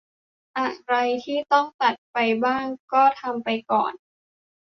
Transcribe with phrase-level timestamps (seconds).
[0.57, 0.93] อะไร
[1.25, 3.93] ที่ต้องตัดไปบ้างก็ทำไปก่อน